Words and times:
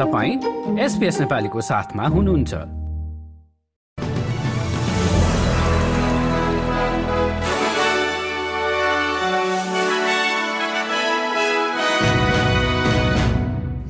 तपाईँ 0.00 0.78
एसपिएस 0.80 1.20
नेपालीको 1.20 1.60
साथमा 1.60 2.04
हुनुहुन्छ। 2.08 2.52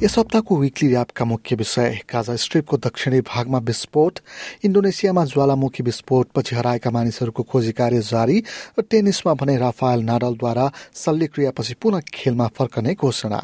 यस 0.02 0.18
हप्ताको 0.18 0.56
विकली 0.56 0.88
ऱ्यापका 0.90 1.24
मुख्य 1.24 1.56
विषय 1.56 2.00
गाजा 2.10 2.36
स्ट्रिपको 2.36 2.76
दक्षिणी 2.76 3.20
भागमा 3.20 3.58
विस्फोट 3.58 4.18
इन्डोनेसियामा 4.64 5.24
ज्वालामुखी 5.24 5.82
विस्फोटपछि 5.82 6.56
हराएका 6.56 6.90
मानिसहरूको 6.90 7.42
खोजी 7.42 7.72
कार्य 7.72 8.00
जारी 8.02 8.42
र 8.78 8.82
टेनिसमा 8.82 9.34
भने 9.34 9.56
राफायल 9.58 10.02
नाडलद्वारा 10.02 10.66
शल्यक्रियापछि 10.96 11.74
पुनः 11.74 12.00
खेलमा 12.14 12.46
फर्कने 12.58 12.94
घोषणा। 12.94 13.40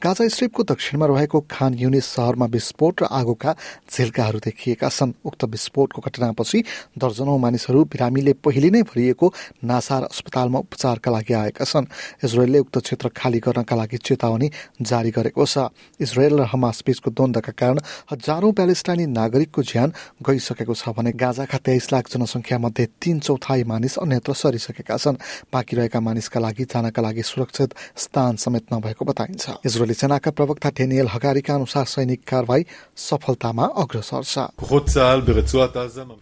गाजा 0.00 0.26
स्ट्रिपको 0.32 0.62
दक्षिणमा 0.64 1.06
रहेको 1.06 1.38
खान 1.44 1.74
युनिस 1.76 2.06
सहरमा 2.08 2.46
विस्फोट 2.48 3.02
र 3.02 3.04
आगोका 3.12 3.52
झिल्काहरू 3.84 4.38
देखिएका 4.40 4.88
छन्। 4.88 5.12
उक्त 5.28 5.44
विस्फोटको 5.44 6.00
घटनापछि 6.00 6.58
दर्जनौ 6.96 7.36
मानिसहरू 7.36 7.84
बिरामीले 7.84 8.32
पहिले 8.40 8.70
नै 8.72 8.82
भरिएको 8.88 9.26
नासार 9.60 10.02
अस्पतालमा 10.08 10.58
उपचारका 10.58 11.10
लागि 11.12 11.34
आएका 11.34 11.64
छन्। 11.64 11.84
इजरायलले 12.24 12.58
उक्त 12.64 12.78
क्षेत्र 12.80 13.08
खाली 13.12 13.38
गर्नका 13.44 13.76
लागि 13.76 13.98
चेतावनी 14.00 14.48
जारी 14.80 15.10
गरेको 15.12 15.44
छ। 15.44 15.68
इजरायल 16.00 16.34
र 16.40 16.42
हमास 16.48 16.80
बीचको 16.80 17.10
द्वन्दका 17.12 17.52
कारण 17.52 17.78
हजारौं 18.08 18.52
प्यालेस्टाइनी 18.56 19.04
नागरिकको 19.04 19.60
ज्यान 19.62 19.92
गइसकेको 20.24 20.74
छ 20.80 20.96
भने 20.96 21.12
गाजाका 21.12 21.58
तेइस 21.60 21.92
लाख 21.92 22.08
जनसङ्ख्या 22.08 22.56
मध्ये 22.56 22.86
तीन 22.96 23.20
चौथाई 23.20 23.68
मानिस 23.68 24.00
अन्यत्र 24.00 24.32
सरिसकेका 24.32 24.96
छन्। 24.96 25.20
बाँकी 25.52 25.76
रहेका 25.76 26.00
मानिसका 26.00 26.40
लागि 26.40 26.64
जानका 26.64 27.00
लागि 27.04 27.22
सुरक्षित 27.22 27.70
स्थान 28.00 28.40
समेत 28.40 28.72
नभएको 28.72 29.04
बताइन्छ। 29.04 29.60
इजरायली 29.89 29.93
सेनाका 29.97 30.31
प्रवक्ता 30.37 30.69
डेनियल 30.77 31.07
हगारीका 31.09 31.53
अनुसार 31.53 31.85
सैनिक 31.89 32.21
कारवाही 32.29 32.65
सफलतामा 33.03 33.65
अग्रसर 33.83 34.23
छ 34.23 34.45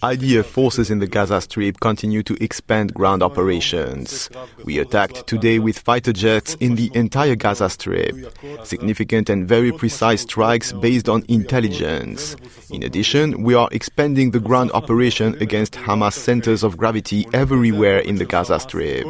IDF 0.03 0.45
forces 0.45 0.89
in 0.89 0.99
the 0.99 1.07
Gaza 1.07 1.39
Strip 1.41 1.79
continue 1.79 2.23
to 2.23 2.35
expand 2.41 2.93
ground 2.93 3.21
operations. 3.21 4.29
We 4.63 4.77
attacked 4.79 5.27
today 5.27 5.59
with 5.59 5.77
fighter 5.79 6.13
jets 6.13 6.55
in 6.59 6.75
the 6.75 6.89
entire 6.93 7.35
Gaza 7.35 7.69
Strip. 7.69 8.15
Significant 8.63 9.29
and 9.29 9.47
very 9.47 9.71
precise 9.71 10.21
strikes 10.21 10.71
based 10.71 11.09
on 11.09 11.25
intelligence. 11.27 12.35
In 12.71 12.83
addition, 12.83 13.43
we 13.43 13.55
are 13.55 13.67
expanding 13.71 14.31
the 14.31 14.39
ground 14.39 14.71
operation 14.71 15.35
against 15.41 15.73
Hamas 15.73 16.13
centers 16.13 16.63
of 16.63 16.77
gravity 16.77 17.27
everywhere 17.33 17.99
in 17.99 18.15
the 18.15 18.25
Gaza 18.25 18.59
Strip. 18.59 19.03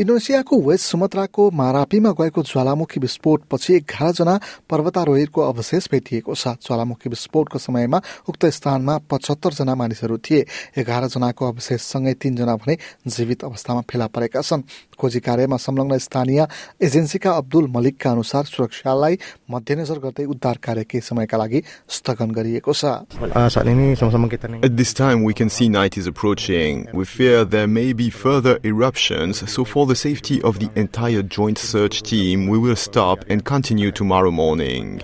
इन्डोनेसियाको 0.00 0.60
West 0.68 0.84
सुमत्राको 0.90 1.50
मारापीमा 1.62 2.10
गएको 2.20 2.42
ज्वालामुखी 2.73 2.99
विस्फोटपछि 2.99 3.73
एघारजना 3.85 4.39
पर्वतारोहीको 4.69 5.41
अवशेष 5.41 5.83
भेटिएको 5.93 6.33
छ। 6.33 6.57
ज्वालामुखी 6.65 7.09
विस्फोटको 7.09 7.57
समयमा 7.61 7.99
उक्त 8.29 8.45
स्थानमा 8.49 8.97
पचहत्तर 9.05 9.53
जना 9.53 9.73
मानिसहरू 9.77 10.17
थिए। 10.17 10.41
एघार 10.81 11.07
जनाको 11.13 11.43
अवशेषसँगै 11.53 12.13
तीनजना 12.17 12.55
भने 12.57 12.77
जीवित 13.05 13.43
अवस्थामा 13.45 13.81
फेला 13.85 14.07
परेका 14.09 14.41
छन्। 14.41 14.65
खोजी 14.97 15.19
कार्यमा 15.21 15.57
संलग्न 15.57 15.97
स्थानीय 15.97 16.41
एजेन्सीका 16.81 17.31
अब्दुल 17.31 17.67
मलिकका 17.69 18.09
अनुसार 18.11 18.43
सुरक्षालाई 18.45 19.17
मध्यनजर 19.51 19.97
गर्दै 20.01 20.25
उद्धार 20.33 20.57
कार्य 20.63 20.83
केही 20.89 21.01
समयका 21.01 21.37
लागि 21.37 21.61
स्थगन 21.89 22.31
गरिएको 22.33 22.73
छ। 22.73 23.05
At 24.63 24.77
this 24.77 24.93
time, 24.93 25.23
we 25.23 25.33
can 25.33 25.49
see 25.49 25.69
night 25.69 25.97
is 25.97 26.07
approaching. 26.07 26.87
We 26.93 27.05
fear 27.05 27.45
there 27.45 27.67
may 27.67 27.93
be 27.93 28.09
further 28.09 28.59
eruptions, 28.63 29.43
so 29.51 29.65
for 29.65 29.85
the 29.85 29.95
safety 29.95 30.41
of 30.41 30.59
the 30.59 30.69
entire 30.75 31.23
joint 31.23 31.57
search 31.57 32.01
team, 32.03 32.47
we 32.47 32.57
will 32.63 32.77
stop 32.77 33.25
and 33.29 33.43
continue 33.45 33.91
tomorrow 33.91 34.31
morning. 34.31 35.01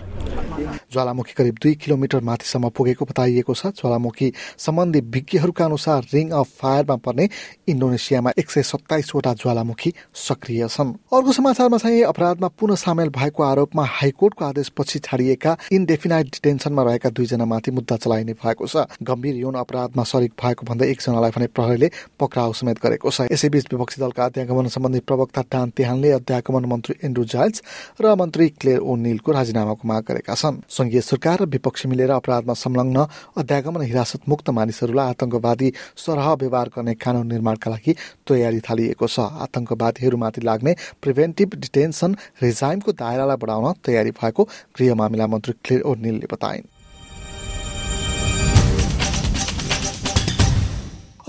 ज्वालामुखी 0.94 1.34
करिब 1.38 1.56
दुई 1.62 1.74
kilometre 1.82 2.22
माथिसम्म 2.26 2.70
पुगेको 2.78 3.06
बताइएको 3.06 3.54
छ। 3.54 3.68
ज्वालामुखी 3.78 4.28
सम्बन्धी 4.58 5.00
विज्ञहरूका 5.14 5.66
अनुसार 5.66 6.06
ring 6.14 6.30
of 6.34 6.48
फायरमा 6.60 6.96
पर्ने 7.06 7.26
इन्डोनेसियामा 7.70 8.32
एक 8.38 8.50
सय 8.52 8.64
सत्ताइसवटा 8.64 9.34
ज्वालामुखी 9.42 9.94
सक्रिय 10.18 10.68
छन्। 10.68 10.94
अर्को 11.14 11.32
समाचारमा 11.32 11.78
चाहिँ 11.78 12.02
अपराधमा 12.10 12.48
पुनः 12.60 12.76
सामेल 12.76 13.10
भएको 13.10 13.44
आरोपमा 13.44 13.84
हाइकोर्टको 14.00 14.46
आदेशपछि 14.46 15.00
छाडिएका 15.00 15.58
इनडेफिनाइट 15.72 16.26
डिटेन्सनमा 16.34 16.84
रहेका 16.84 17.10
दुईजनामाथि 17.10 17.72
मुद्दा 17.72 17.96
चलाइने 17.98 18.34
भएको 18.42 18.68
छ। 18.68 18.90
गम्भीर 19.04 19.36
यौन 19.36 19.56
अपराधमा 19.62 20.04
सरिक 20.04 20.34
भएको 20.42 20.66
भन्दै 20.66 20.90
एकजनालाई 20.90 21.32
भने 21.38 21.48
प्रहरीले 21.54 21.92
पक्राउ 22.20 22.54
समेत 22.54 22.82
गरेको 22.82 23.10
छ। 23.10 23.30
यसैबीच 23.30 23.66
विपक्षी 23.74 24.02
दलका 24.02 24.26
अध्यागमन 24.26 24.68
सम्बन्धी 24.74 25.00
प्रवक्ता 25.06 25.42
टान 25.54 25.70
तेहानले 25.78 26.12
अध्यागमन 26.18 26.66
मन्त्री 26.66 26.96
एन्ड्रू 27.06 27.24
जाइल्स 27.50 28.02
र 28.02 28.16
मन्त्री 28.16 28.48
क्लेयर 28.52 28.80
ओ 28.80 28.96
निलको 28.96 29.32
राजीनामाको 29.32 29.88
माग 29.88 30.04
गरेका 30.06 30.34
छन्। 30.34 30.62
संघीय 30.70 31.02
सरकार 31.02 31.40
र 31.42 31.46
विपक्षी 31.48 31.88
मिलेर 31.90 32.12
अपराधमा 32.12 32.54
संलग्न 32.54 32.98
अध्यागमन 33.38 33.82
हिरासत 33.82 34.30
मुक्त 34.30 34.50
मानिसहरूलाई 34.50 35.10
आतंकवादी 35.10 35.74
सरह 35.98 36.28
व्यवहार 36.34 36.68
गर्ने 36.70 36.94
कानून 36.96 37.28
निर्माणका 37.28 37.70
लागि 37.70 37.94
तयारी 38.28 38.60
थालिएको 38.62 39.08
छ। 39.08 39.20
आतंकवादीहरूमाथि 39.20 40.42
लाग्ने 40.42 40.76
प्रिभेन्टिभ 41.02 41.50
डिटेन्सन 41.58 42.16
रिजाइमको 42.42 42.92
दायरालाई 42.94 43.38
बढाउन 43.38 43.74
तयारी 43.86 44.12
भएको 44.12 44.44
गृह 44.78 44.96
मामिला 44.96 45.28
मन्त्री 45.28 45.54
क्लेयर 45.66 45.82
ओर्निलले 45.84 46.28
बताइन्। 46.32 46.79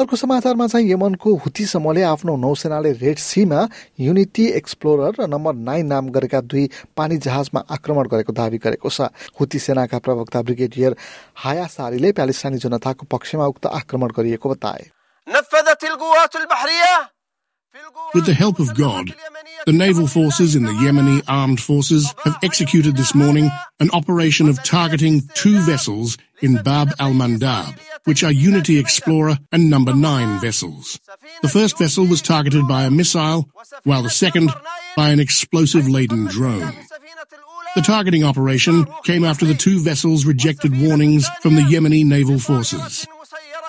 अर्को 0.01 0.17
समाचारमा 0.17 0.67
चाहिँ 0.67 0.91
यमनको 0.91 1.35
हुती 1.37 1.65
समूहले 1.67 2.03
आफ्नो 2.03 2.37
नौसेनाले 2.37 2.93
रेड 3.05 3.19
सीमा 3.21 3.69
युनिटी 4.01 4.47
एक्सप्लोरर 4.57 5.13
र 5.21 5.27
नम्बर 5.29 5.55
नाइन 5.61 5.87
नाम 5.87 6.09
गरेका 6.09 6.41
दुई 6.41 6.65
पानी 6.97 7.17
जहाजमा 7.19 7.61
आक्रमण 7.69 8.09
गरेको 8.09 8.33
दावी 8.33 8.59
गरेको 8.59 8.89
छ। 8.89 9.13
हुती 9.37 9.59
सेनाका 9.59 9.99
प्रवक्ता 10.01 10.41
ब्रिगेडियर 10.43 10.97
हाया 11.37 11.67
सारीले 11.69 12.13
प्यालेस्टाइनी 12.17 12.59
जनताको 12.59 13.07
पक्षमा 13.13 13.45
उक्त 13.47 13.67
आक्रमण 13.69 14.17
गरिएको 14.17 14.49
बताए। 14.49 14.89
With 18.15 18.27
the 18.27 18.35
help 18.35 18.59
of 18.59 18.75
God, 18.75 19.15
the 19.67 19.73
naval 19.73 20.07
forces 20.07 20.57
in 20.57 20.65
the 20.65 20.73
Yemeni 20.73 21.23
armed 21.29 21.61
forces 21.61 22.13
have 22.25 22.37
executed 22.43 22.97
this 22.97 23.15
morning 23.15 23.51
an 23.79 23.91
operation 23.93 24.49
of 24.49 24.63
targeting 24.65 25.23
two 25.35 25.61
vessels 25.61 26.19
in 26.43 26.63
Bab 26.63 26.89
al-Mandab, 26.99 27.79
which 28.05 28.25
are 28.25 28.33
Unity 28.33 28.79
Explorer 28.79 29.39
and 29.53 29.71
Number 29.71 29.95
9 29.95 30.41
vessels. 30.41 30.99
The 31.43 31.49
first 31.49 31.79
vessel 31.79 32.07
was 32.07 32.23
targeted 32.23 32.67
by 32.67 32.83
a 32.83 32.91
missile, 32.91 33.49
while 33.85 34.03
the 34.03 34.11
second 34.11 34.51
by 34.97 35.11
an 35.11 35.21
explosive-laden 35.21 36.27
drone. 36.27 36.73
The 37.77 37.83
targeting 37.83 38.25
operation 38.25 38.87
came 39.05 39.25
after 39.25 39.47
the 39.47 39.55
two 39.55 39.81
vessels 39.81 40.25
rejected 40.25 40.81
warnings 40.81 41.29
from 41.41 41.55
the 41.55 41.63
Yemeni 41.63 42.05
naval 42.05 42.41
forces. 42.41 43.07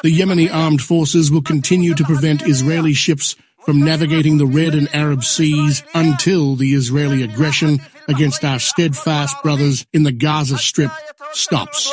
The 0.02 0.18
Yemeni 0.18 0.52
armed 0.52 0.82
forces 0.82 1.32
will 1.32 1.44
continue 1.44 1.94
to 1.94 2.04
prevent 2.04 2.48
Israeli 2.48 2.94
ships 2.94 3.36
from 3.65 3.81
navigating 3.81 4.39
the 4.39 4.47
Red 4.47 4.75
and 4.75 4.89
Arab 4.95 5.25
seas 5.25 5.83
until 5.95 6.55
the 6.55 6.75
Israeli 6.75 7.23
aggression 7.23 7.81
against 8.09 8.45
our 8.45 8.61
steadfast 8.61 9.43
brothers 9.43 9.85
in 9.93 10.05
the 10.05 10.13
Gaza 10.13 10.59
Strip 10.59 10.93
stops. 11.33 11.91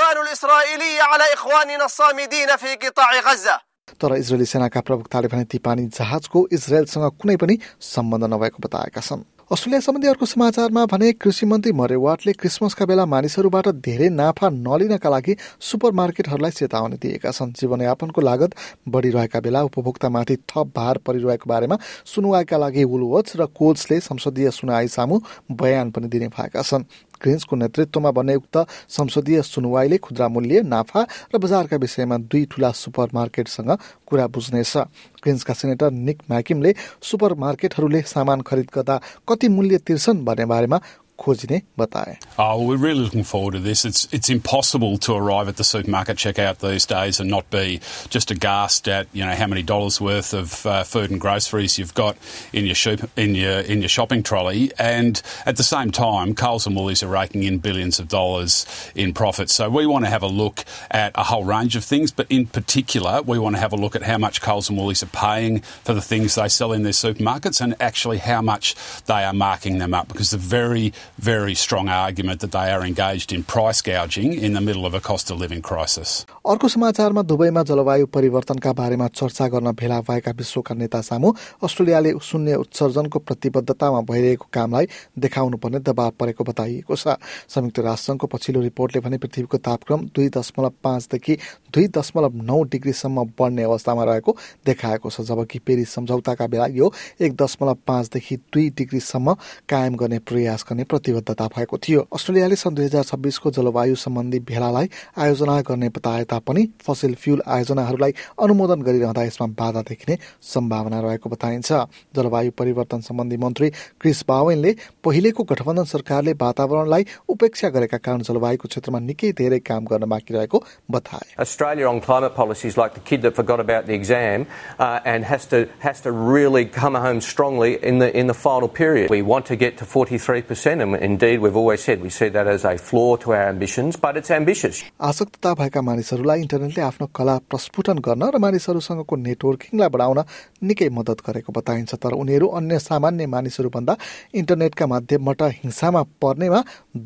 तर 4.01 4.15
इजरायली 4.15 4.45
सेनाका 4.45 4.81
प्रवक्ताले 4.81 5.27
भने 5.27 5.43
ती 5.51 5.57
पानी 5.65 5.85
जहाजको 5.97 6.47
इजरायलसँग 6.53 7.05
कुनै 7.21 7.35
पनि 7.37 7.57
सम्बन्ध 7.93 8.23
नभएको 8.33 8.59
बताएका 8.65 9.01
छन् 9.01 9.21
अस्ट्रेलिया 9.50 9.80
सम्बन्धी 9.80 10.08
अर्को 10.08 10.26
समाचारमा 10.26 10.84
भने 10.86 11.12
कृषि 11.14 11.46
मन्त्री 11.46 11.72
मरेवाटले 11.72 12.32
क्रिसमसका 12.32 12.84
बेला 12.84 13.04
मानिसहरूबाट 13.08 13.68
धेरै 13.80 14.08
नाफा 14.10 14.48
नलिनका 14.50 15.08
लागि 15.08 15.36
सुपर 15.60 15.92
मार्केटहरूलाई 15.96 16.50
चेतावनी 16.52 16.96
दिएका 17.00 17.30
छन्। 17.32 17.56
जीवनयापनको 17.56 18.20
लागत 18.20 18.52
बढिरहेका 18.84 19.40
बेला 19.40 19.62
उपभोक्तामाथि 19.64 20.36
थप 20.52 20.72
भार 20.76 20.98
परिरहेको 21.00 21.48
बारेमा 21.48 21.78
सुनवाईका 22.04 22.56
लागि 22.58 22.84
वुलवट्स 22.84 23.36
र 23.40 23.46
कोल्सले 23.56 24.00
संसदीय 24.04 24.50
सुनवाई 24.52 24.88
सामु 24.92 25.20
बयान 25.48 25.90
पनि 25.96 26.08
दिने 26.12 26.28
भएका 26.28 26.62
छन्। 26.62 26.84
ग्रिन्सको 27.22 27.56
नेतृत्वमा 27.56 28.10
बन्ने 28.10 28.34
उक्त 28.34 28.56
संसदीय 28.88 29.42
सुनवाईले 29.42 29.96
खुद्रा 29.98 30.28
मूल्य 30.28 30.62
नाफा 30.62 31.00
र 31.34 31.38
बजारका 31.38 31.76
विषयमा 31.76 32.16
दुई 32.30 32.44
ठूला 32.50 32.70
सुपर 32.72 33.08
मार्केटसँग 33.14 33.70
कुरा 34.06 34.26
बुझ्नेछ। 34.26 34.76
ग्रिन्सका 35.22 35.54
सेनेटर 35.54 35.90
निक 35.90 36.18
म्याकिमले 36.30 36.74
सुपर 37.02 37.34
मार्केटहरूले 37.34 38.00
सामान 38.06 38.40
खरिद 38.40 38.68
गर्दा 38.74 39.00
कति 39.28 39.48
मूल्य 39.48 39.78
तिर्छन् 39.86 40.24
भन्ने 40.24 40.44
बारेमा 40.44 40.78
खोजिने 41.19 41.61
बताए 41.79 42.17
Oh, 42.39 42.65
we're 42.65 42.77
really 42.77 43.01
looking 43.01 43.23
forward 43.23 43.53
to 43.53 43.59
this. 43.59 43.85
It's 43.85 44.07
it's 44.11 44.29
impossible 44.29 44.97
to 45.05 45.13
arrive 45.13 45.47
at 45.47 45.57
the 45.57 45.63
supermarket 45.63 46.17
checkout 46.17 46.57
these 46.57 46.87
days 46.87 47.19
and 47.19 47.29
not 47.29 47.49
be 47.51 47.79
just 48.09 48.31
aghast 48.31 48.87
at 48.87 49.07
you 49.13 49.23
know 49.23 49.35
how 49.35 49.45
many 49.45 49.61
dollars 49.61 50.01
worth 50.01 50.33
of 50.33 50.65
uh, 50.65 50.83
food 50.83 51.11
and 51.11 51.21
groceries 51.21 51.77
you've 51.77 51.93
got 51.93 52.17
in 52.51 52.65
your 52.65 52.73
shop, 52.73 53.01
in 53.15 53.35
your 53.35 53.59
in 53.59 53.81
your 53.81 53.89
shopping 53.89 54.23
trolley, 54.23 54.71
and 54.79 55.21
at 55.45 55.57
the 55.57 55.63
same 55.63 55.91
time, 55.91 56.33
Coles 56.33 56.65
and 56.65 56.75
Woolies 56.75 57.03
are 57.03 57.07
raking 57.07 57.43
in 57.43 57.59
billions 57.59 57.99
of 57.99 58.07
dollars 58.07 58.65
in 58.95 59.13
profits. 59.13 59.53
So 59.53 59.69
we 59.69 59.85
want 59.85 60.05
to 60.05 60.09
have 60.09 60.23
a 60.23 60.33
look 60.41 60.65
at 60.89 61.11
a 61.13 61.23
whole 61.23 61.45
range 61.45 61.75
of 61.75 61.83
things, 61.83 62.11
but 62.11 62.25
in 62.31 62.47
particular, 62.47 63.21
we 63.21 63.37
want 63.37 63.55
to 63.55 63.59
have 63.59 63.73
a 63.73 63.77
look 63.77 63.95
at 63.95 64.01
how 64.01 64.17
much 64.17 64.41
Coles 64.41 64.69
and 64.69 64.77
Woolies 64.79 65.03
are 65.03 65.13
paying 65.27 65.61
for 65.85 65.93
the 65.93 66.01
things 66.01 66.33
they 66.33 66.49
sell 66.49 66.73
in 66.73 66.81
their 66.81 66.93
supermarkets, 66.93 67.61
and 67.61 67.75
actually 67.79 68.17
how 68.17 68.41
much 68.41 68.75
they 69.05 69.23
are 69.23 69.33
marking 69.33 69.77
them 69.77 69.93
up, 69.93 70.07
because 70.07 70.31
the 70.31 70.37
very 70.37 70.91
very 71.18 71.54
strong 71.54 71.88
argument 71.88 72.40
that 72.40 72.52
they 72.52 72.70
are 72.70 72.84
engaged 72.84 73.32
in 73.32 73.42
price 73.44 73.82
gouging 73.82 74.34
in 74.34 74.52
the 74.52 74.60
middle 74.60 74.86
of 74.86 74.94
a 74.94 75.00
cost 75.00 75.30
of 75.30 75.38
living 75.38 75.62
crisis. 75.62 76.24
अर्को 76.46 76.68
समाचारमा 76.68 77.22
दुबईमा 77.24 77.62
जलवायु 77.62 78.06
परिवर्तनका 78.08 78.72
बारेमा 78.72 79.08
चर्चा 79.10 79.48
गर्न 79.48 79.72
भेला 79.72 80.00
भएका 80.00 80.32
विश्वका 80.38 80.74
नेता 80.74 81.00
सामु 81.02 81.32
अस्ट्रेलियाले 81.62 82.12
शून्य 82.22 82.54
उत्सर्जनको 82.56 83.18
प्रतिबद्धतामा 83.20 84.00
भइरहेको 84.10 84.46
कामलाई 84.52 84.86
देखाउनु 85.18 85.56
पर्ने 85.58 85.78
दबाव 85.84 86.10
परेको 86.20 86.44
बताइएको 86.44 86.96
छ 86.96 87.16
संयुक्त 87.48 87.78
राष्ट्रसङ्घको 87.80 88.26
पछिल्लो 88.28 88.60
रिपोर्टले 88.62 89.00
भने 89.00 89.18
पृथ्वीको 89.18 89.58
तापक्रम 89.60 90.08
दुई 90.14 90.28
दशमलव 90.36 90.72
पाँचदेखि 90.84 91.36
दुई 91.74 91.86
दशमलव 91.96 92.40
नौ 92.44 92.62
डिग्रीसम्म 92.72 93.24
बढ्ने 93.38 93.62
अवस्थामा 93.64 94.04
रहेको 94.04 94.36
देखाएको 94.66 95.10
छ 95.10 95.20
जबकि 95.28 95.58
पेरिस 95.66 95.94
सम्झौताका 95.94 96.46
बेला 96.48 96.66
यो 96.72 96.92
एक 97.20 97.36
दशमलव 97.36 97.76
पाँचदेखि 97.86 98.36
दुई 98.52 98.68
डिग्रीसम्म 98.78 99.36
कायम 99.68 99.96
गर्ने 99.96 100.18
प्रयास 100.28 100.64
गर्ने 100.70 100.84
प्रतिबद्धता 100.98 101.46
भएको 101.54 101.78
थियो। 101.78 102.00
अस्ट्रेलियाले 102.10 102.56
सन् 102.58 102.74
दुई 102.74 102.84
हजार 102.84 103.04
छब्बिसको 103.06 103.50
जलवायु 103.54 103.94
सम्बन्धी 103.94 104.38
भेलालाई 104.50 104.86
आयोजना 105.14 105.60
गर्ने 105.62 105.88
बताए 105.94 106.24
तापनि 106.26 106.62
फसिल 106.82 107.14
फ्युल 107.14 107.42
आयोजनाहरूलाई 107.46 108.12
अनुमोदन 108.42 108.82
गरिरहँदा 108.82 109.22
यसमा 109.22 109.46
बाधा 109.54 109.82
देखिने 109.86 110.18
सम्भावना 110.42 110.98
रहेको 111.00 111.30
बताइन्छ। 111.30 111.70
जलवायु 112.16 112.50
परिवर्तन 112.58 113.00
सम्बन्धी 113.06 113.36
मन्त्री 113.38 113.68
क्रिस 114.02 114.24
बावेनले 114.28 114.74
पहिलेको 115.04 115.42
गठबन्धन 115.44 115.84
सरकारले 115.94 116.32
वातावरणलाई 116.42 117.06
उपेक्षा 117.30 117.68
गरेका 117.68 117.98
कारण 118.02 118.22
जलवायुको 118.26 118.68
क्षेत्रमा 118.68 118.98
निकै 118.98 119.32
धेरै 119.38 119.58
काम 119.70 119.84
गर्न 119.86 120.08
बाँकी 120.10 120.34
रहेको 120.34 120.58
बताए। 120.90 121.38
Australia 121.38 121.86
on 121.86 122.00
climate 122.00 122.34
policies 122.34 122.76
like 122.76 122.94
the 122.98 123.04
kid 123.06 123.22
that 123.22 123.38
forgot 123.38 123.60
about 123.60 123.86
the 123.86 123.94
exam 123.94 124.46
uh, 124.78 125.00
and 125.04 125.24
has 125.24 125.46
to 125.46 125.68
has 125.78 126.00
to 126.02 126.10
really 126.10 126.64
come 126.66 126.94
home 126.94 127.20
strongly 127.20 127.78
in 127.82 127.98
the 128.02 128.10
in 128.10 128.26
the 128.26 128.34
final 128.34 128.68
period. 128.68 129.10
We 129.10 129.22
want 129.22 129.46
to 129.46 129.56
get 129.56 129.78
to 129.78 129.84
43%, 129.84 130.82
and 130.82 130.87
indeed 130.94 131.40
we've 131.40 131.56
always 131.56 131.80
said 131.80 132.02
we 132.02 132.10
see 132.10 132.28
that 132.28 132.46
as 132.46 132.64
a 132.64 132.76
flaw 132.78 133.16
to 133.16 133.32
our 133.32 133.48
ambitions, 133.48 133.96
but 133.96 134.16
it's 134.16 134.30
ambitious. 134.30 134.82
आसक्तता 135.00 135.54
भएका 135.54 135.82
मानिसहरूलाई 135.82 136.40
इन्टरनेटले 136.40 136.82
आफ्नो 136.82 137.06
कला 137.14 137.36
प्रस्फुटन 137.50 137.98
गर्न 137.98 138.22
र 138.34 138.38
मानिसहरूसँगको 138.38 139.16
नेटवर्किङलाई 139.16 139.88
बढाउन 139.88 140.18
निकै 140.62 140.88
मद्दत 140.88 141.18
गरेको 141.26 141.52
बताइन्छ। 141.52 141.94
तर 141.94 142.12
उनीहरू 142.12 142.46
अन्य 142.58 142.78
सामान्य 142.78 143.26
मानिसहरूभन्दा 143.26 143.96
इन्टरनेटका 144.34 144.86
माध्यमबाट 144.86 145.42
हिंसामा 145.62 146.02
पर्नेमा 146.22 146.60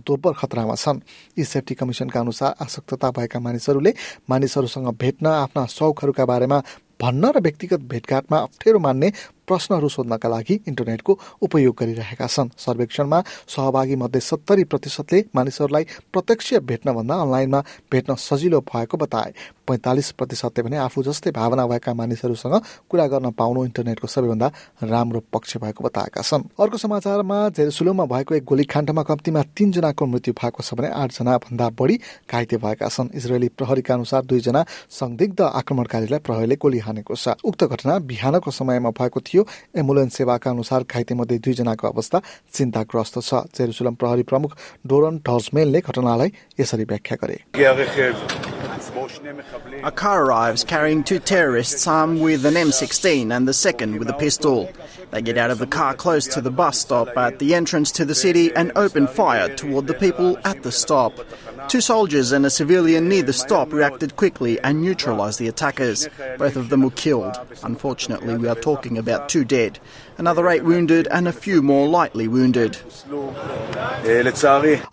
दोब्बर 0.07 0.33
खतरामा 0.41 0.75
छन्। 0.75 1.01
यी 1.39 1.45
सेफ्टी 1.45 1.75
कमिसनका 1.75 2.21
अनुसार 2.21 2.55
आसक्तता 2.61 3.11
भएका 3.11 3.39
मानिसहरूले 3.41 3.93
मानिसहरूसँग 4.31 4.89
भेट्न 5.03 5.27
आफ्ना 5.27 5.67
शौकहरूका 5.67 6.25
बारेमा 6.25 6.63
भन्न 7.03 7.25
र 7.35 7.41
व्यक्तिगत 7.43 7.81
भेटघाटमा 7.91 8.39
अप्ठ्यारो 8.39 8.79
मान्ने 8.79 9.09
प्रश्नहरू 9.49 9.89
सोध्नका 9.89 10.29
लागि 10.29 10.55
इन्टरनेटको 10.69 11.19
उपयोग 11.43 11.75
गरिरहेका 11.79 12.27
छन्। 12.27 12.49
सर्वेक्षणमा 12.59 13.21
सहभागी 13.49 13.97
मध्ये 13.97 14.21
सत्तरी 14.21 14.65
प्रतिशतले 14.65 15.25
मानिसहरूलाई 15.35 15.85
प्रत्यक्ष 16.13 16.55
भेट्नभन्दा 16.63 17.15
अनलाइनमा 17.17 17.61
भेट्न 17.93 18.15
सजिलो 18.19 18.61
भएको 18.63 18.97
बताए। 18.97 19.33
पैँतालिस 19.67 20.11
प्रतिशतले 20.13 20.63
भने 20.63 20.77
आफू 20.77 21.03
जस्तै 21.03 21.31
भावना 21.31 21.67
भएका 21.67 21.93
मानिसहरूसँग 21.95 22.55
कुरा 22.91 23.07
गर्न 23.07 23.31
पाउनु 23.33 23.65
इन्टरनेटको 23.65 24.07
सबैभन्दा 24.07 24.49
राम्रो 24.83 25.21
पक्ष 25.33 25.57
भएको 25.57 25.85
बताएका 25.85 26.23
छन्। 26.23 26.43
अर्को 26.61 26.77
समाचारमा 26.77 27.39
जेरुसुलममा 27.49 28.05
भएको 28.05 28.35
एक 28.35 28.45
गोलीकाण्डमा 28.45 29.03
कम्तीमा 29.03 29.43
तीनजनाको 29.57 30.07
मृत्यु 30.07 30.35
भएको 30.35 30.63
छ 30.63 30.75
भने 30.75 30.89
आठजना 30.93 31.37
भन्दा 31.39 31.69
बढी 31.79 31.97
घाइते 32.31 32.57
भएका 32.59 32.89
छन्। 32.89 33.15
इजरायली 33.15 33.49
प्रहरीका 33.55 33.95
अनुसार 33.95 34.23
दुईजना 34.25 34.65
संदिग्ध 34.91 35.41
आक्रमणकारीलाई 35.43 36.21
प्रहरीले 36.27 36.57
गोली 36.59 36.79
हानेको 36.79 37.15
छ। 37.15 37.39
उक्त 37.41 37.65
घटना 37.65 37.99
बिहानको 38.03 38.51
समयमा 38.51 38.91
भएको 38.91 39.21
थियो। 39.23 39.32
एम्बुलेन्स 39.82 40.18
सेवाका 40.18 40.52
अनुसार 40.52 40.84
घाइते 40.90 41.14
मध्ये 41.16 41.38
दुईजनाको 41.46 41.88
अवस्था 41.88 42.20
चिन्ताग्रस्त 42.54 43.20
छ 43.30 43.42
जेरुसुलम 43.58 43.94
प्रहरी 44.02 44.24
प्रमुख 44.32 44.52
डोरन 44.90 45.18
टर्जमेलले 45.30 45.80
घटनालाई 45.80 46.30
यसरी 46.60 46.84
व्याख्या 46.92 47.18
गरे 47.24 47.38
A 49.84 49.92
car 49.92 50.26
arrives 50.26 50.64
carrying 50.64 51.04
two 51.04 51.18
terrorists 51.20 51.88
armed 51.88 52.22
with 52.22 52.46
an 52.46 52.56
M16 52.56 53.32
and 53.36 53.48
the 53.48 53.54
second 53.54 53.98
with 53.98 54.10
a 54.10 54.14
pistol. 54.14 54.70
They 55.12 55.22
get 55.22 55.38
out 55.38 55.52
of 55.52 55.60
the 55.60 55.68
car 55.68 55.94
close 55.96 56.28
to 56.36 56.42
the 56.42 56.52
bus 56.52 56.80
stop 56.80 57.18
at 57.18 57.40
the 57.40 57.54
entrance 57.56 57.92
to 57.94 58.06
the 58.06 58.16
city 58.16 58.46
and 58.56 58.72
open 58.76 59.08
fire 59.08 59.48
toward 59.56 59.88
the 59.88 59.94
people 59.94 60.38
at 60.44 60.64
the 60.64 60.72
stop. 60.72 61.14
Two 61.68 61.82
soldiers 61.82 62.32
and 62.32 62.46
a 62.46 62.50
civilian 62.50 63.10
near 63.10 63.24
the 63.24 63.34
stop 63.34 63.74
reacted 63.74 64.16
quickly 64.16 64.60
and 64.62 64.82
neutralized 64.82 65.40
the 65.40 65.48
attackers. 65.48 66.08
Both 66.38 66.56
of 66.56 66.70
them 66.70 66.84
were 66.84 66.92
killed. 66.92 67.40
Unfortunately, 67.64 68.38
we 68.38 68.48
are 68.48 68.56
talking 68.56 68.98
about 68.98 69.28
two 69.30 69.44
dead, 69.44 69.80
another 70.18 70.48
eight 70.50 70.64
wounded, 70.64 71.08
and 71.12 71.28
a 71.28 71.34
few 71.34 71.62
more 71.62 71.88
lightly 71.88 72.28
wounded. 72.28 72.78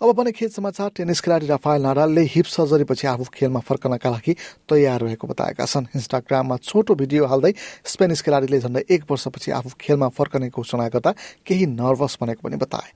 अब 0.01 0.13
पनि 0.17 0.31
खेल 0.31 0.49
समाचार 0.49 0.89
tennis 0.95 1.21
खेलाडी 1.21 1.47
Rafael 1.47 1.81
नाडालले 1.81 2.21
hip 2.33 2.45
सर्जरीपछि 2.45 3.07
आफू 3.07 3.23
खेलमा 3.33 3.59
फर्कनका 3.69 4.09
लागि 4.09 4.33
तयार 4.69 5.01
रहेको 5.01 5.27
बताएका 5.27 5.65
छन् 5.65 5.85
इन्स्टाग्राममा 5.95 6.55
छोटो 6.69 6.95
भिडियो 7.01 7.25
हाल्दै 7.31 7.53
स्पेनिस 7.93 8.21
खेलाडीले 8.25 8.59
झन्डै 8.59 8.83
एक 8.95 9.03
वर्षपछि 9.11 9.51
आफू 9.59 9.69
खेलमा 9.79 10.07
फर्कने 10.17 10.47
घोषणा 10.49 10.87
गर्दा 10.95 11.11
केही 11.47 11.65
नर्भस 11.79 12.17
बनेको 12.21 12.41
पनि 12.47 12.57
बताए 12.65 12.89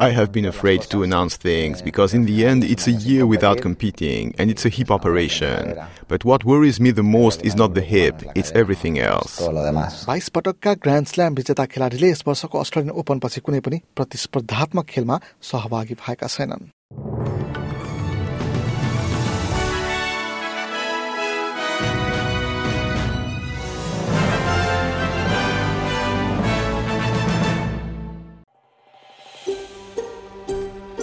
I 0.00 0.10
have 0.10 0.30
been 0.32 0.46
afraid 0.46 0.82
to 0.92 1.02
announce 1.02 1.36
things 1.36 1.82
because 1.82 2.14
in 2.14 2.24
the 2.36 2.46
end 2.46 2.64
it's 2.64 2.86
a 2.86 2.92
year 2.92 3.26
without 3.26 3.60
competing 3.60 4.34
and 4.38 4.50
it's 4.50 4.64
a 4.64 4.68
hip 4.68 4.90
operation. 4.90 5.74
But 6.08 6.24
what 6.24 6.44
worries 6.44 6.78
me 6.78 6.90
the 6.90 7.02
most 7.02 7.44
is 7.44 7.56
not 7.56 7.74
the 7.74 7.80
hip, 7.80 8.22
it's 8.34 8.52
everything 8.52 8.98
else. 8.98 9.40
बाइस 10.06 10.28
पटकका 10.28 10.72
grand 10.84 11.06
slam 11.08 11.34
विजेता 11.34 11.64
खेलाडीले 11.72 12.10
यस 12.10 12.22
वर्षको 12.26 12.58
Australian 12.58 12.94
ओपनपछि 13.00 13.40
कुनै 13.40 13.60
पनि 13.66 13.80
प्रतिस्पर्धात्मक 13.96 14.86
खेलमा 14.92 15.20
सहभागी 15.50 15.94
भएका 16.04 16.26
छैनन् 16.36 16.68